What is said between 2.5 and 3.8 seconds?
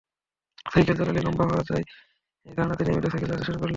ধারণাতে নিয়মিত সাইকেল চালাতে শুরু করলেন।